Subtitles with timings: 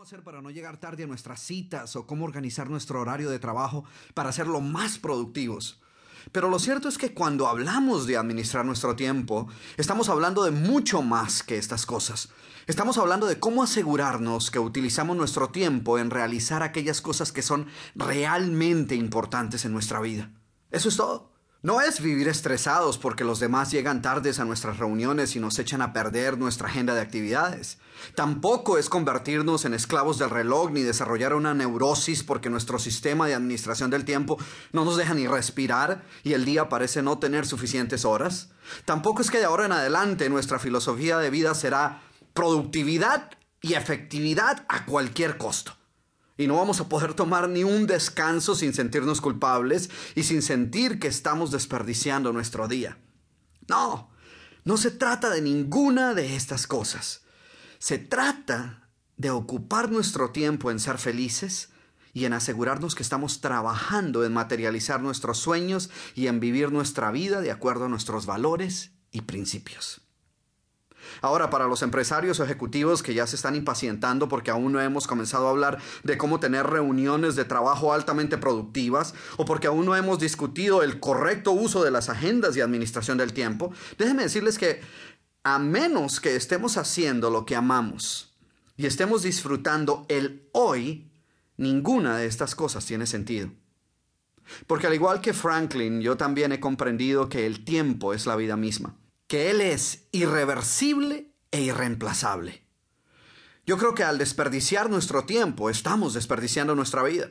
[0.00, 3.38] ¿Cómo hacer para no llegar tarde a nuestras citas o cómo organizar nuestro horario de
[3.38, 3.84] trabajo
[4.14, 5.78] para lo más productivos?
[6.32, 11.02] Pero lo cierto es que cuando hablamos de administrar nuestro tiempo, estamos hablando de mucho
[11.02, 12.30] más que estas cosas.
[12.66, 17.66] Estamos hablando de cómo asegurarnos que utilizamos nuestro tiempo en realizar aquellas cosas que son
[17.94, 20.30] realmente importantes en nuestra vida.
[20.70, 21.29] Eso es todo.
[21.62, 25.82] No es vivir estresados porque los demás llegan tardes a nuestras reuniones y nos echan
[25.82, 27.76] a perder nuestra agenda de actividades.
[28.14, 33.34] Tampoco es convertirnos en esclavos del reloj ni desarrollar una neurosis porque nuestro sistema de
[33.34, 34.38] administración del tiempo
[34.72, 38.48] no nos deja ni respirar y el día parece no tener suficientes horas.
[38.86, 42.00] Tampoco es que de ahora en adelante nuestra filosofía de vida será
[42.32, 45.76] productividad y efectividad a cualquier costo
[46.40, 50.98] y no vamos a poder tomar ni un descanso sin sentirnos culpables y sin sentir
[50.98, 52.96] que estamos desperdiciando nuestro día.
[53.68, 54.10] No,
[54.64, 57.24] no se trata de ninguna de estas cosas.
[57.78, 61.68] Se trata de ocupar nuestro tiempo en ser felices
[62.14, 67.42] y en asegurarnos que estamos trabajando en materializar nuestros sueños y en vivir nuestra vida
[67.42, 70.00] de acuerdo a nuestros valores y principios.
[71.22, 75.06] Ahora, para los empresarios o ejecutivos que ya se están impacientando porque aún no hemos
[75.06, 79.96] comenzado a hablar de cómo tener reuniones de trabajo altamente productivas o porque aún no
[79.96, 84.80] hemos discutido el correcto uso de las agendas y administración del tiempo, déjenme decirles que
[85.42, 88.36] a menos que estemos haciendo lo que amamos
[88.76, 91.10] y estemos disfrutando el hoy,
[91.56, 93.50] ninguna de estas cosas tiene sentido.
[94.66, 98.56] Porque al igual que Franklin, yo también he comprendido que el tiempo es la vida
[98.56, 98.96] misma
[99.30, 102.64] que Él es irreversible e irreemplazable.
[103.64, 107.28] Yo creo que al desperdiciar nuestro tiempo estamos desperdiciando nuestra vida.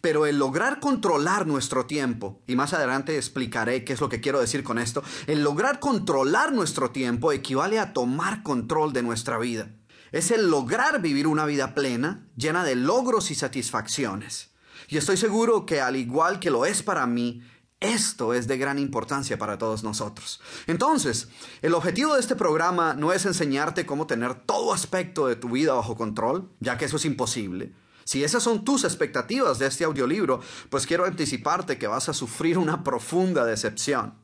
[0.00, 4.40] Pero el lograr controlar nuestro tiempo, y más adelante explicaré qué es lo que quiero
[4.40, 9.68] decir con esto, el lograr controlar nuestro tiempo equivale a tomar control de nuestra vida.
[10.12, 14.52] Es el lograr vivir una vida plena, llena de logros y satisfacciones.
[14.88, 17.42] Y estoy seguro que al igual que lo es para mí,
[17.80, 20.40] esto es de gran importancia para todos nosotros.
[20.66, 21.28] Entonces,
[21.62, 25.74] el objetivo de este programa no es enseñarte cómo tener todo aspecto de tu vida
[25.74, 27.72] bajo control, ya que eso es imposible.
[28.04, 30.40] Si esas son tus expectativas de este audiolibro,
[30.70, 34.14] pues quiero anticiparte que vas a sufrir una profunda decepción.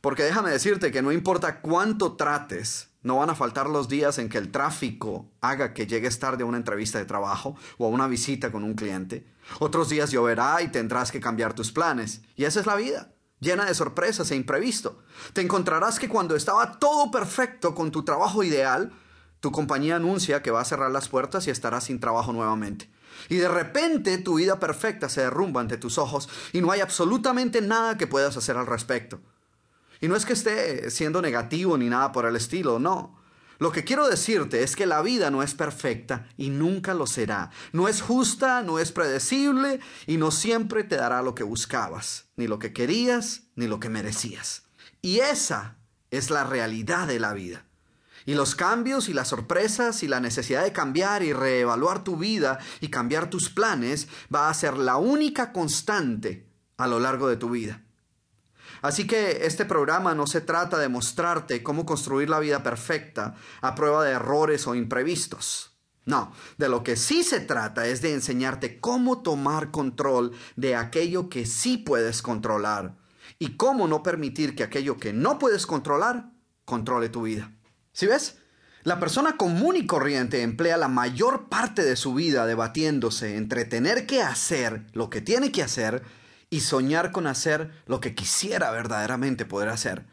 [0.00, 4.28] Porque déjame decirte que no importa cuánto trates, no van a faltar los días en
[4.28, 8.06] que el tráfico haga que llegues tarde a una entrevista de trabajo o a una
[8.06, 9.26] visita con un cliente.
[9.58, 12.22] Otros días lloverá y tendrás que cambiar tus planes.
[12.36, 15.02] Y esa es la vida, llena de sorpresas e imprevisto.
[15.32, 18.92] Te encontrarás que cuando estaba todo perfecto con tu trabajo ideal,
[19.40, 22.90] tu compañía anuncia que va a cerrar las puertas y estarás sin trabajo nuevamente.
[23.28, 27.60] Y de repente tu vida perfecta se derrumba ante tus ojos y no hay absolutamente
[27.60, 29.20] nada que puedas hacer al respecto.
[30.00, 33.20] Y no es que esté siendo negativo ni nada por el estilo, no.
[33.60, 37.50] Lo que quiero decirte es que la vida no es perfecta y nunca lo será.
[37.72, 42.46] No es justa, no es predecible y no siempre te dará lo que buscabas, ni
[42.46, 44.62] lo que querías, ni lo que merecías.
[45.02, 45.76] Y esa
[46.10, 47.66] es la realidad de la vida.
[48.24, 52.60] Y los cambios y las sorpresas y la necesidad de cambiar y reevaluar tu vida
[52.80, 56.46] y cambiar tus planes va a ser la única constante
[56.78, 57.82] a lo largo de tu vida.
[58.82, 63.74] Así que este programa no se trata de mostrarte cómo construir la vida perfecta a
[63.74, 65.70] prueba de errores o imprevistos.
[66.06, 71.28] No, de lo que sí se trata es de enseñarte cómo tomar control de aquello
[71.28, 72.96] que sí puedes controlar
[73.38, 76.30] y cómo no permitir que aquello que no puedes controlar
[76.64, 77.52] controle tu vida.
[77.92, 78.38] ¿Sí ves?
[78.82, 84.06] La persona común y corriente emplea la mayor parte de su vida debatiéndose entre tener
[84.06, 86.02] que hacer lo que tiene que hacer
[86.50, 90.04] y soñar con hacer lo que quisiera verdaderamente poder hacer.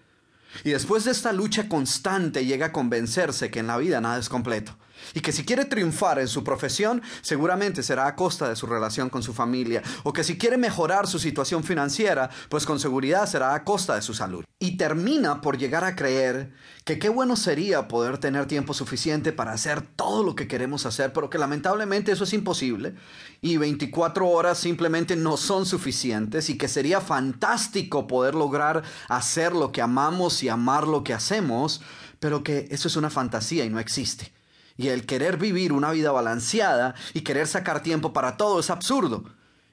[0.63, 4.29] Y después de esta lucha constante llega a convencerse que en la vida nada es
[4.29, 4.77] completo
[5.13, 9.09] y que si quiere triunfar en su profesión, seguramente será a costa de su relación
[9.09, 13.53] con su familia, o que si quiere mejorar su situación financiera, pues con seguridad será
[13.53, 14.43] a costa de su salud.
[14.59, 16.51] Y termina por llegar a creer
[16.83, 21.13] que qué bueno sería poder tener tiempo suficiente para hacer todo lo que queremos hacer,
[21.13, 22.95] pero que lamentablemente eso es imposible,
[23.41, 29.71] y 24 horas simplemente no son suficientes, y que sería fantástico poder lograr hacer lo
[29.71, 31.81] que amamos y amar lo que hacemos,
[32.19, 34.36] pero que eso es una fantasía y no existe.
[34.77, 39.23] Y el querer vivir una vida balanceada y querer sacar tiempo para todo es absurdo.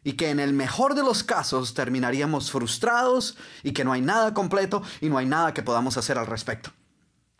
[0.02, 4.34] Y que en el mejor de los casos terminaríamos frustrados y que no hay nada
[4.34, 6.70] completo y no hay nada que podamos hacer al respecto.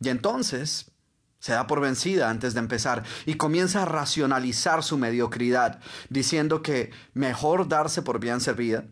[0.00, 0.90] Y entonces
[1.38, 6.90] se da por vencida antes de empezar y comienza a racionalizar su mediocridad, diciendo que
[7.12, 8.86] mejor darse por bien servida,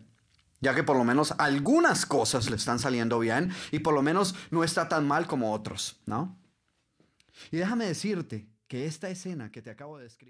[0.61, 4.35] ya que por lo menos algunas cosas le están saliendo bien y por lo menos
[4.51, 6.39] no está tan mal como otros, ¿no?
[7.51, 10.13] Y déjame decirte que esta escena que te acabo de describir